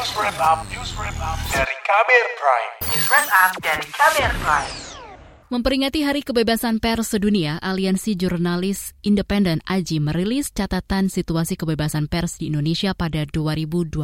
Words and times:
News 0.00 0.16
Wrap 0.16 0.40
Up, 0.40 0.64
News 0.72 0.96
Wrap 0.96 1.12
Up 1.20 1.36
dari 1.52 1.76
Kamer 1.84 2.26
Prime. 2.40 2.72
News 2.88 3.04
Wrap 3.12 3.28
Up 3.36 3.52
dari 3.60 3.84
Kamer 3.84 4.32
Prime. 4.40 4.72
Memperingati 5.52 6.00
Hari 6.00 6.24
Kebebasan 6.24 6.80
Pers 6.80 7.12
Sedunia, 7.12 7.60
Aliansi 7.60 8.16
Jurnalis 8.16 8.96
Independen 9.04 9.60
AJI 9.68 10.00
merilis 10.00 10.56
catatan 10.56 11.12
situasi 11.12 11.60
kebebasan 11.60 12.08
pers 12.08 12.40
di 12.40 12.48
Indonesia 12.48 12.96
pada 12.96 13.28
2021. 13.28 14.00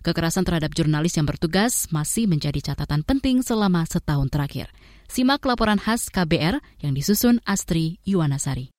Kekerasan 0.00 0.48
terhadap 0.48 0.72
jurnalis 0.72 1.12
yang 1.20 1.28
bertugas 1.28 1.92
masih 1.92 2.24
menjadi 2.24 2.72
catatan 2.72 3.04
penting 3.04 3.44
selama 3.44 3.84
setahun 3.84 4.32
terakhir. 4.32 4.72
Simak 5.12 5.44
laporan 5.44 5.76
khas 5.76 6.08
KBR 6.08 6.64
yang 6.80 6.96
disusun 6.96 7.44
Astri 7.44 8.00
Yuwanasari. 8.08 8.71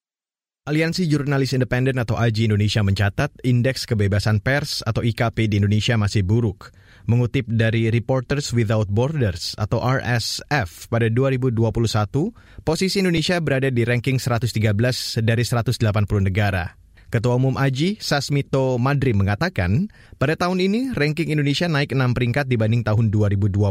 Aliansi 0.63 1.11
Jurnalis 1.11 1.51
Independen 1.51 1.99
atau 1.99 2.15
AJI 2.15 2.47
Indonesia 2.47 2.79
mencatat 2.79 3.35
indeks 3.43 3.83
kebebasan 3.83 4.39
pers 4.39 4.79
atau 4.87 5.03
IKP 5.03 5.51
di 5.51 5.59
Indonesia 5.59 5.99
masih 5.99 6.23
buruk. 6.23 6.71
Mengutip 7.03 7.43
dari 7.51 7.91
Reporters 7.91 8.55
Without 8.55 8.87
Borders 8.87 9.59
atau 9.59 9.83
RSF 9.83 10.87
pada 10.87 11.11
2021, 11.11 11.67
posisi 12.63 13.03
Indonesia 13.03 13.43
berada 13.43 13.67
di 13.67 13.83
ranking 13.83 14.23
113 14.23 15.19
dari 15.19 15.43
180 15.43 15.83
negara. 16.31 16.79
Ketua 17.11 17.35
Umum 17.35 17.59
AJI, 17.59 17.99
Sasmito 17.99 18.79
Madri 18.79 19.11
mengatakan, 19.11 19.91
pada 20.15 20.39
tahun 20.39 20.63
ini 20.63 20.95
ranking 20.95 21.27
Indonesia 21.27 21.67
naik 21.67 21.91
6 21.91 22.15
peringkat 22.15 22.47
dibanding 22.47 22.87
tahun 22.87 23.11
2020. 23.11 23.67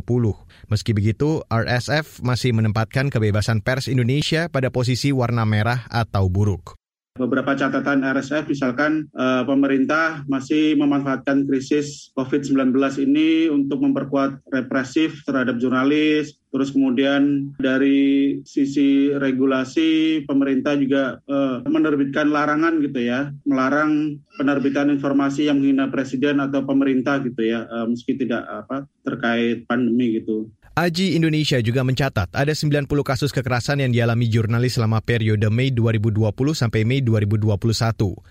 Meski 0.69 0.93
begitu, 0.93 1.41
RSF 1.49 2.21
masih 2.21 2.53
menempatkan 2.53 3.09
kebebasan 3.09 3.65
pers 3.65 3.89
Indonesia 3.89 4.53
pada 4.53 4.69
posisi 4.69 5.09
warna 5.09 5.49
merah 5.49 5.89
atau 5.89 6.29
buruk. 6.29 6.82
Beberapa 7.13 7.53
catatan 7.53 8.09
RSF 8.09 8.49
misalkan 8.49 9.05
uh, 9.13 9.45
pemerintah 9.45 10.25
masih 10.33 10.81
memanfaatkan 10.81 11.45
krisis 11.45 12.09
COVID-19 12.17 12.73
ini 13.05 13.53
untuk 13.53 13.85
memperkuat 13.85 14.41
represif 14.49 15.21
terhadap 15.29 15.61
jurnalis. 15.61 16.41
Terus 16.49 16.73
kemudian 16.73 17.53
dari 17.61 18.41
sisi 18.49 19.13
regulasi 19.13 20.25
pemerintah 20.25 20.73
juga 20.81 21.21
uh, 21.29 21.61
menerbitkan 21.69 22.33
larangan 22.33 22.81
gitu 22.81 23.05
ya, 23.05 23.29
melarang 23.45 24.17
penerbitan 24.41 24.89
informasi 24.89 25.53
yang 25.53 25.61
menghina 25.61 25.93
presiden 25.93 26.41
atau 26.41 26.65
pemerintah 26.65 27.21
gitu 27.21 27.45
ya, 27.45 27.69
uh, 27.69 27.93
meski 27.93 28.17
tidak 28.17 28.41
apa 28.49 28.89
terkait 29.05 29.69
pandemi 29.69 30.17
gitu. 30.17 30.49
Aji 30.73 31.21
Indonesia 31.21 31.61
juga 31.61 31.85
mencatat 31.85 32.33
ada 32.33 32.49
90 32.57 32.89
kasus 33.05 33.29
kekerasan 33.29 33.85
yang 33.85 33.93
dialami 33.93 34.25
jurnalis 34.25 34.81
selama 34.81 35.05
periode 35.05 35.45
Mei 35.53 35.69
2020 35.69 36.33
sampai 36.57 36.89
Mei 36.89 37.05
2021. 37.05 37.61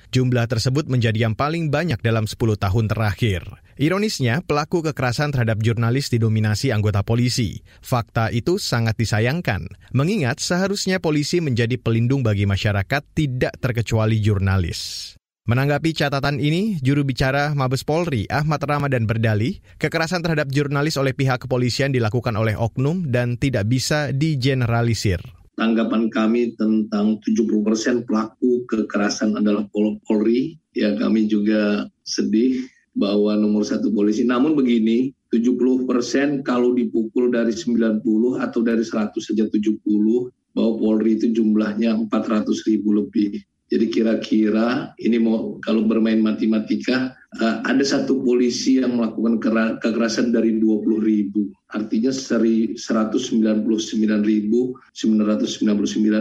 Jumlah 0.09 0.49
tersebut 0.49 0.89
menjadi 0.89 1.29
yang 1.29 1.37
paling 1.37 1.69
banyak 1.69 2.01
dalam 2.01 2.25
10 2.25 2.41
tahun 2.57 2.89
terakhir. 2.89 3.45
Ironisnya, 3.77 4.41
pelaku 4.41 4.81
kekerasan 4.89 5.37
terhadap 5.37 5.61
jurnalis 5.61 6.09
didominasi 6.09 6.73
anggota 6.73 7.05
polisi. 7.05 7.61
Fakta 7.85 8.33
itu 8.33 8.57
sangat 8.57 8.97
disayangkan, 8.97 9.69
mengingat 9.93 10.41
seharusnya 10.41 10.97
polisi 10.97 11.45
menjadi 11.45 11.77
pelindung 11.77 12.25
bagi 12.25 12.49
masyarakat 12.49 13.05
tidak 13.13 13.53
terkecuali 13.61 14.17
jurnalis. 14.17 15.13
Menanggapi 15.49 15.97
catatan 15.97 16.37
ini, 16.37 16.77
juru 16.85 17.01
bicara 17.01 17.57
Mabes 17.57 17.81
Polri 17.81 18.29
Ahmad 18.29 18.61
Ramadan 18.61 19.09
berdalih, 19.09 19.57
kekerasan 19.81 20.21
terhadap 20.21 20.53
jurnalis 20.53 21.01
oleh 21.01 21.17
pihak 21.17 21.49
kepolisian 21.49 21.89
dilakukan 21.89 22.37
oleh 22.37 22.53
oknum 22.53 23.09
dan 23.09 23.41
tidak 23.41 23.65
bisa 23.65 24.13
digeneralisir. 24.13 25.17
Tanggapan 25.57 26.13
kami 26.13 26.53
tentang 26.53 27.17
70% 27.25 28.05
pelaku 28.05 28.69
kekerasan 28.69 29.33
adalah 29.33 29.65
Polri, 30.05 30.61
ya 30.77 30.93
kami 31.01 31.25
juga 31.25 31.89
sedih 32.05 32.61
bahwa 32.93 33.33
nomor 33.33 33.65
satu 33.65 33.89
polisi. 33.89 34.21
Namun 34.21 34.53
begini, 34.53 35.09
70% 35.33 36.45
kalau 36.45 36.77
dipukul 36.77 37.33
dari 37.33 37.57
90 37.57 37.97
atau 38.37 38.61
dari 38.61 38.85
100 38.85 39.17
saja 39.17 39.49
70, 39.49 39.57
bahwa 40.53 40.71
Polri 40.77 41.17
itu 41.17 41.33
jumlahnya 41.33 41.97
400 41.97 42.45
ribu 42.69 42.93
lebih. 42.93 43.41
Jadi 43.71 43.87
kira-kira 43.87 44.91
ini 44.99 45.15
mau 45.15 45.55
kalau 45.63 45.87
bermain 45.87 46.19
matematika 46.19 47.15
uh, 47.39 47.63
ada 47.63 47.79
satu 47.87 48.19
polisi 48.19 48.83
yang 48.83 48.99
melakukan 48.99 49.39
kekerasan 49.79 50.35
dari 50.35 50.59
20 50.59 50.99
ribu. 50.99 51.55
Artinya 51.71 52.11
199.999 52.11 52.75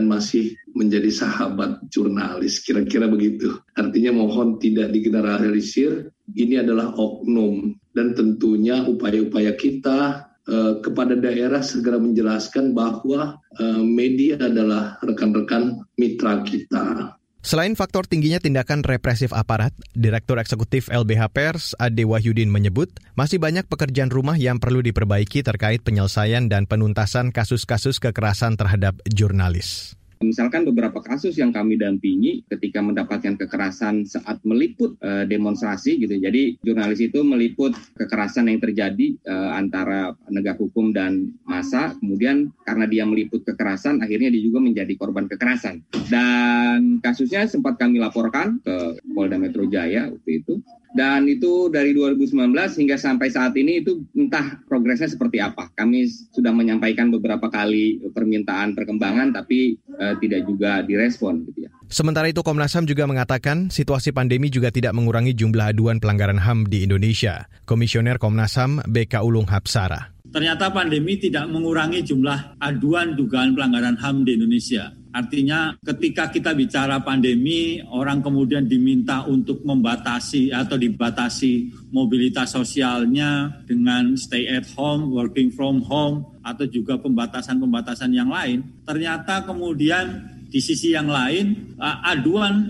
masih 0.06 0.54
menjadi 0.78 1.10
sahabat 1.10 1.90
jurnalis. 1.90 2.62
Kira-kira 2.62 3.10
begitu. 3.10 3.58
Artinya 3.74 4.14
mohon 4.14 4.62
tidak 4.62 4.94
digeneralisir. 4.94 6.06
Ini 6.30 6.62
adalah 6.62 6.94
oknum. 6.94 7.74
Dan 7.90 8.14
tentunya 8.14 8.86
upaya-upaya 8.86 9.58
kita 9.58 10.30
uh, 10.46 10.78
kepada 10.86 11.18
daerah 11.18 11.66
segera 11.66 11.98
menjelaskan 11.98 12.78
bahwa 12.78 13.42
uh, 13.58 13.82
media 13.82 14.38
adalah 14.38 15.02
rekan-rekan 15.02 15.82
mitra 15.98 16.46
kita 16.46 17.18
Selain 17.40 17.72
faktor 17.72 18.04
tingginya 18.04 18.36
tindakan 18.36 18.84
represif 18.84 19.32
aparat, 19.32 19.72
Direktur 19.96 20.36
Eksekutif 20.36 20.92
LBH 20.92 21.32
Pers, 21.32 21.72
Ade 21.80 22.04
Wahyudin 22.04 22.52
menyebut, 22.52 22.92
masih 23.16 23.40
banyak 23.40 23.64
pekerjaan 23.64 24.12
rumah 24.12 24.36
yang 24.36 24.60
perlu 24.60 24.84
diperbaiki 24.84 25.40
terkait 25.40 25.80
penyelesaian 25.80 26.52
dan 26.52 26.68
penuntasan 26.68 27.32
kasus-kasus 27.32 27.96
kekerasan 27.96 28.60
terhadap 28.60 29.00
jurnalis. 29.08 29.99
Misalkan 30.20 30.68
beberapa 30.68 31.00
kasus 31.00 31.40
yang 31.40 31.48
kami 31.48 31.80
dampingi 31.80 32.44
ketika 32.44 32.84
mendapatkan 32.84 33.40
kekerasan 33.40 34.04
saat 34.04 34.36
meliput 34.44 34.92
e, 35.00 35.24
demonstrasi 35.24 35.96
gitu. 35.96 36.12
Jadi 36.12 36.60
jurnalis 36.60 37.00
itu 37.00 37.24
meliput 37.24 37.72
kekerasan 37.96 38.52
yang 38.52 38.60
terjadi 38.60 39.16
e, 39.16 39.34
antara 39.56 40.12
penegak 40.28 40.60
hukum 40.60 40.92
dan 40.92 41.32
massa. 41.48 41.96
Kemudian 42.04 42.52
karena 42.68 42.84
dia 42.84 43.08
meliput 43.08 43.48
kekerasan, 43.48 44.04
akhirnya 44.04 44.28
dia 44.28 44.44
juga 44.44 44.60
menjadi 44.60 44.92
korban 45.00 45.24
kekerasan. 45.24 45.80
Dan 46.12 47.00
kasusnya 47.00 47.48
sempat 47.48 47.80
kami 47.80 47.96
laporkan 47.96 48.60
ke 48.60 49.00
Polda 49.16 49.40
Metro 49.40 49.64
Jaya 49.72 50.12
waktu 50.12 50.44
itu. 50.44 50.60
Dan 50.90 51.30
itu 51.30 51.70
dari 51.70 51.94
2019 51.94 52.50
hingga 52.54 52.98
sampai 52.98 53.30
saat 53.30 53.54
ini 53.54 53.78
itu 53.78 54.02
entah 54.18 54.58
progresnya 54.66 55.06
seperti 55.06 55.38
apa. 55.38 55.70
Kami 55.78 56.06
sudah 56.34 56.50
menyampaikan 56.50 57.14
beberapa 57.14 57.46
kali 57.46 58.02
permintaan 58.10 58.74
perkembangan 58.74 59.30
tapi 59.30 59.78
uh, 59.94 60.18
tidak 60.18 60.50
juga 60.50 60.82
direspon 60.82 61.46
gitu 61.46 61.66
ya. 61.66 61.70
Sementara 61.90 62.30
itu 62.30 62.42
Komnas 62.42 62.74
HAM 62.74 62.86
juga 62.86 63.06
mengatakan 63.06 63.70
situasi 63.70 64.14
pandemi 64.14 64.46
juga 64.46 64.70
tidak 64.70 64.94
mengurangi 64.94 65.34
jumlah 65.34 65.74
aduan 65.74 65.98
pelanggaran 65.98 66.38
HAM 66.38 66.70
di 66.70 66.86
Indonesia. 66.86 67.46
Komisioner 67.66 68.18
Komnas 68.18 68.58
HAM 68.58 68.82
BK 68.86 69.22
Ulung 69.22 69.46
Hapsara. 69.46 70.14
Ternyata 70.30 70.70
pandemi 70.70 71.18
tidak 71.18 71.50
mengurangi 71.50 72.06
jumlah 72.06 72.62
aduan 72.62 73.18
dugaan 73.18 73.58
pelanggaran 73.58 73.98
HAM 73.98 74.22
di 74.22 74.38
Indonesia. 74.38 74.94
Artinya 75.10 75.74
ketika 75.82 76.30
kita 76.30 76.54
bicara 76.54 77.02
pandemi, 77.02 77.82
orang 77.90 78.22
kemudian 78.22 78.70
diminta 78.70 79.26
untuk 79.26 79.66
membatasi 79.66 80.54
atau 80.54 80.78
dibatasi 80.78 81.70
mobilitas 81.90 82.54
sosialnya 82.54 83.50
dengan 83.66 84.14
stay 84.14 84.46
at 84.46 84.66
home, 84.78 85.10
working 85.10 85.50
from 85.50 85.82
home, 85.82 86.22
atau 86.46 86.64
juga 86.70 86.94
pembatasan-pembatasan 87.02 88.14
yang 88.14 88.30
lain. 88.30 88.62
Ternyata 88.86 89.42
kemudian 89.42 90.39
di 90.50 90.58
sisi 90.58 90.90
yang 90.90 91.06
lain, 91.06 91.78
aduan 91.78 92.66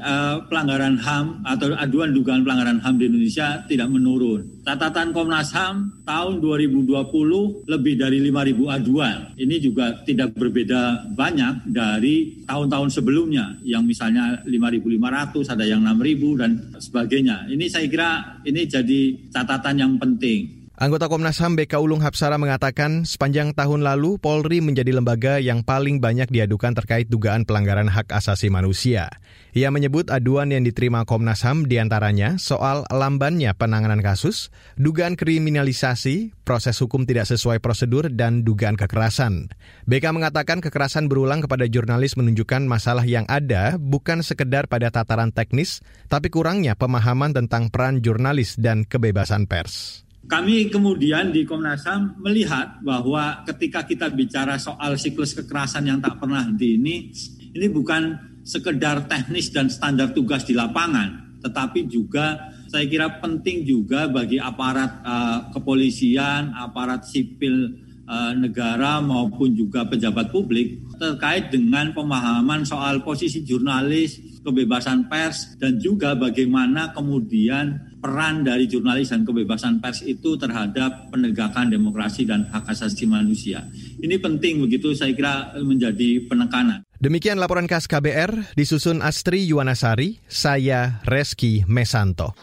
pelanggaran 0.53 1.01
HAM 1.01 1.49
atau 1.49 1.73
aduan 1.81 2.13
dugaan 2.13 2.45
pelanggaran 2.45 2.77
HAM 2.77 3.01
di 3.01 3.09
Indonesia 3.09 3.65
tidak 3.65 3.89
menurun. 3.89 4.61
Catatan 4.61 5.17
Komnas 5.17 5.51
HAM 5.57 6.05
tahun 6.05 6.45
2020 6.45 7.65
lebih 7.65 7.95
dari 7.97 8.21
5.000 8.21 8.77
aduan. 8.77 9.33
Ini 9.41 9.57
juga 9.57 9.97
tidak 10.05 10.37
berbeda 10.37 11.09
banyak 11.17 11.73
dari 11.73 12.45
tahun-tahun 12.45 12.93
sebelumnya 12.93 13.57
yang 13.65 13.89
misalnya 13.89 14.45
5.500, 14.45 15.49
ada 15.49 15.65
yang 15.65 15.81
6.000 15.81 16.37
dan 16.37 16.51
sebagainya. 16.77 17.49
Ini 17.49 17.65
saya 17.73 17.89
kira 17.89 18.45
ini 18.45 18.69
jadi 18.69 19.01
catatan 19.33 19.81
yang 19.81 19.97
penting. 19.97 20.59
Anggota 20.80 21.12
Komnas 21.12 21.36
HAM 21.36 21.60
BK 21.60 21.77
Ulung 21.77 22.00
Hapsara 22.00 22.41
mengatakan 22.41 23.04
sepanjang 23.04 23.53
tahun 23.53 23.84
lalu 23.84 24.16
Polri 24.16 24.65
menjadi 24.65 24.97
lembaga 24.97 25.36
yang 25.36 25.60
paling 25.60 26.00
banyak 26.00 26.32
diadukan 26.32 26.72
terkait 26.72 27.04
dugaan 27.04 27.44
pelanggaran 27.44 27.84
hak 27.84 28.09
asasi 28.09 28.48
manusia. 28.48 29.12
Ia 29.53 29.68
menyebut 29.68 30.09
aduan 30.09 30.48
yang 30.48 30.65
diterima 30.65 31.04
Komnas 31.04 31.44
HAM 31.44 31.68
di 31.68 31.77
antaranya 31.77 32.41
soal 32.41 32.88
lambannya 32.88 33.53
penanganan 33.53 34.00
kasus, 34.00 34.48
dugaan 34.80 35.21
kriminalisasi, 35.21 36.32
proses 36.48 36.80
hukum 36.80 37.04
tidak 37.04 37.28
sesuai 37.28 37.60
prosedur, 37.60 38.09
dan 38.09 38.41
dugaan 38.41 38.80
kekerasan. 38.80 39.53
BK 39.84 40.16
mengatakan 40.16 40.65
kekerasan 40.65 41.12
berulang 41.12 41.44
kepada 41.44 41.68
jurnalis 41.68 42.16
menunjukkan 42.16 42.65
masalah 42.65 43.04
yang 43.04 43.28
ada 43.28 43.77
bukan 43.77 44.24
sekedar 44.24 44.65
pada 44.65 44.88
tataran 44.88 45.28
teknis, 45.28 45.84
tapi 46.09 46.32
kurangnya 46.32 46.72
pemahaman 46.72 47.36
tentang 47.36 47.68
peran 47.68 48.00
jurnalis 48.00 48.56
dan 48.56 48.88
kebebasan 48.88 49.44
pers. 49.44 50.09
Kami 50.28 50.69
kemudian 50.69 51.33
di 51.33 51.49
Komnas 51.49 51.89
HAM 51.89 52.21
melihat 52.21 52.78
bahwa 52.84 53.41
ketika 53.49 53.83
kita 53.89 54.13
bicara 54.13 54.61
soal 54.61 55.01
siklus 55.01 55.33
kekerasan 55.33 55.89
yang 55.89 55.99
tak 55.99 56.21
pernah 56.21 56.45
henti 56.45 56.77
ini, 56.77 57.09
ini 57.57 57.67
bukan 57.72 58.15
sekedar 58.45 59.09
teknis 59.09 59.51
dan 59.51 59.72
standar 59.72 60.13
tugas 60.13 60.45
di 60.45 60.53
lapangan, 60.53 61.41
tetapi 61.41 61.89
juga 61.89 62.53
saya 62.71 62.87
kira 62.87 63.19
penting 63.19 63.67
juga 63.67 64.07
bagi 64.07 64.39
aparat 64.39 65.03
uh, 65.03 65.39
kepolisian, 65.51 66.55
aparat 66.55 67.03
sipil 67.03 67.90
uh, 68.10 68.33
negara 68.34 68.98
maupun 68.98 69.54
juga 69.54 69.86
pejabat 69.86 70.34
publik 70.34 70.83
terkait 70.98 71.54
dengan 71.54 71.95
pemahaman 71.95 72.66
soal 72.66 73.01
posisi 73.07 73.47
jurnalis, 73.47 74.42
kebebasan 74.42 75.07
pers 75.07 75.57
dan 75.57 75.78
juga 75.78 76.18
bagaimana 76.18 76.91
kemudian 76.91 77.97
peran 78.03 78.42
dari 78.42 78.66
jurnalis 78.66 79.15
dan 79.15 79.22
kebebasan 79.22 79.78
pers 79.78 80.03
itu 80.03 80.34
terhadap 80.36 81.09
penegakan 81.15 81.71
demokrasi 81.71 82.27
dan 82.27 82.48
hak 82.51 82.68
asasi 82.68 83.07
manusia. 83.07 83.65
Ini 84.01 84.18
penting 84.18 84.60
begitu 84.60 84.92
saya 84.92 85.15
kira 85.15 85.54
menjadi 85.63 86.27
penekanan. 86.27 86.84
Demikian 87.01 87.41
laporan 87.41 87.65
khas 87.65 87.89
KBR 87.89 88.53
disusun 88.60 89.01
Astri 89.01 89.48
Yuwanasari, 89.48 90.21
saya 90.28 91.01
Reski 91.09 91.65
Mesanto. 91.65 92.36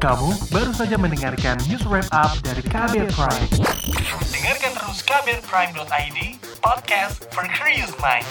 Kamu 0.00 0.32
baru 0.48 0.72
saja 0.72 0.96
mendengarkan 0.96 1.60
news 1.68 1.84
wrap 1.84 2.08
up 2.08 2.32
dari 2.40 2.64
KBR 2.64 3.12
Prime. 3.12 3.52
Dengarkan 4.32 4.72
terus 4.72 5.04
kbrprime.id, 5.04 6.18
podcast 6.64 7.28
for 7.28 7.44
curious 7.52 7.92
mind. 8.00 8.24